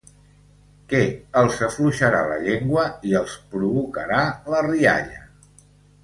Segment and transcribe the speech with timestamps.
[0.91, 1.01] Que
[1.41, 4.23] els afluixarà la llengua i els provocarà
[4.55, 5.21] la rialla.